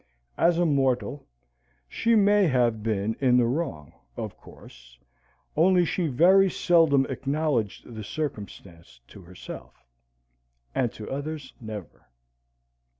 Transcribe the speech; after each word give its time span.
As 0.39 0.57
a 0.57 0.65
mortal, 0.65 1.27
she 1.87 2.15
may 2.15 2.47
have 2.47 2.81
been 2.81 3.13
in 3.21 3.37
the 3.37 3.45
wrong, 3.45 3.93
of 4.17 4.35
course; 4.35 4.97
only 5.55 5.85
she 5.85 6.07
very 6.07 6.49
seldom 6.49 7.05
acknowledged 7.05 7.83
the 7.93 8.03
circumstance 8.03 8.99
to 9.09 9.21
herself, 9.21 9.85
and 10.73 10.91
to 10.93 11.07
others 11.11 11.53
never. 11.61 12.07